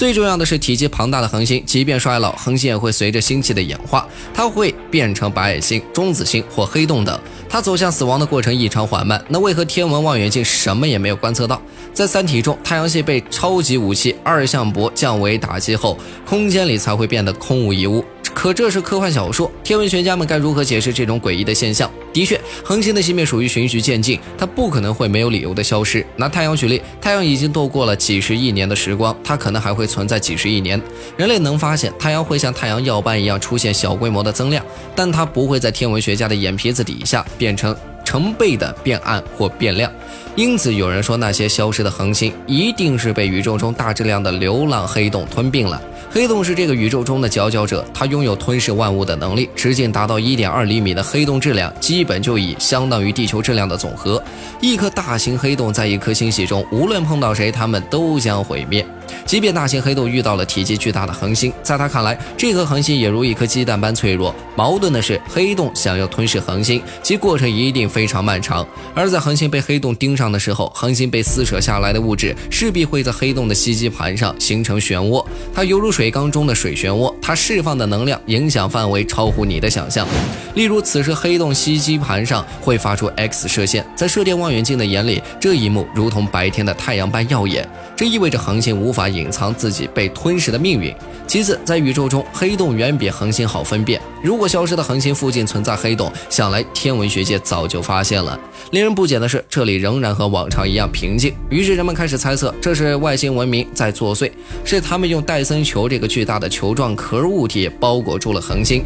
[0.00, 7.20] 最重要的是，体积庞大的恒星，即便衰老，恒星也会随着星系的演化，它会变成白矮星、中子星或黑洞等。
[7.50, 11.60] 它走向死亡的过程异常缓慢，那为何天文望远镜什么也没有观测到？
[11.92, 18.02] 在《三体》中，太阳系被超级武器二向箔降维打击后，空间里才会变得空无一物。
[18.34, 21.90] 可这是科幻小说，天文学家们该如何解释这种诡异的现象？
[22.12, 26.04] 的确，恒星的熄灭属于循序渐进，它不可能会没有理由的消失。
[26.16, 30.80] 拿太阳举例，太阳已经度过了几十亿年的时光，它可能还会存在几十亿年。
[31.16, 34.64] 人类能发现太阳会像太阳耀斑一样出现小规模的增量，
[34.96, 39.90] 但它不会在天文学家的眼皮子底下变成成倍的变暗或变亮。
[40.36, 45.80] 因此，有人说那些消失的恒星一定是被宇宙中大质量的流浪黑洞吞并了。
[46.12, 49.48] 黑洞是这个宇宙中的佼佼者，它拥有吞噬万物的能力。
[49.54, 54.20] 直径达到一点二厘米的黑洞质量，基本就已相当于地球质量的总和。
[54.60, 58.84] 一颗大型黑洞在一颗星系中，无论碰到谁，它们都将毁灭。
[59.30, 64.34] 即便大型黑洞遇到了体积巨大的恒星，在他看来，这颗恒星也如一颗鸡蛋般脆弱。
[64.56, 68.66] 矛盾的是，黑洞想要吞噬恒星，其过程一定非常漫长。
[68.92, 75.24] 而在恒星被黑洞盯上的时候，恒星被撕扯下来的物质势必会在黑洞的吸积盘上形成漩涡，
[75.54, 80.04] 它犹如水缸中的水漩涡，它释放的能量影响范围超乎你的想象。
[80.56, 87.64] 例如，此时黑洞吸积盘上会发出 X 射线，在射电望远镜的眼里，这一幕如同白天的太阳般耀眼。
[87.96, 90.94] 这意味着恒星无法隐藏自己被吞噬的命运。
[91.26, 94.00] 其次，在宇宙中，黑洞远比恒星好分辨。
[94.22, 98.38] 如果消失的恒星附近存在黑洞，想来天文学界早就发现了。
[98.72, 101.32] 令人不解的是，这里仍然和往常一样平静。
[101.48, 104.30] 于是人们开始猜测，这是外星文明在作祟，
[104.64, 108.82] 是他们用戴森球这个巨大的球状壳物体包裹住了恒星，